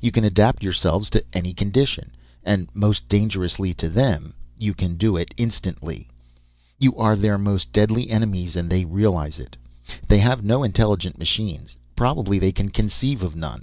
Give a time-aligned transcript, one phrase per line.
[0.00, 2.10] You can adapt yourselves to any condition.
[2.42, 6.08] And most dangerous to them you can do it instantly.
[6.80, 9.56] You are their most deadly enemies, and they realize it.
[10.08, 13.62] They have no intelligent machines; probably they can conceive of none.